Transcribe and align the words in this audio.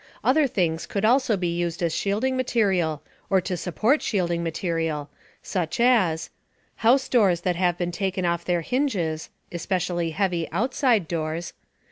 Other 0.23 0.47
things 0.47 0.87
could 0.87 1.05
also 1.05 1.37
be 1.37 1.55
used 1.55 1.83
as 1.83 1.93
shielding 1.93 2.35
material, 2.35 3.03
or 3.29 3.39
to 3.41 3.55
support 3.55 4.01
shielding 4.01 4.41
material, 4.41 5.11
such 5.43 5.79
as: 5.79 6.31
House 6.77 7.07
doors 7.07 7.41
that 7.41 7.55
have 7.55 7.77
been 7.77 7.91
taken 7.91 8.25
off 8.25 8.43
their 8.43 8.61
hinges 8.61 9.29
(especially 9.51 10.09
heavy 10.09 10.51
outside 10.51 11.07
doors). 11.07 11.53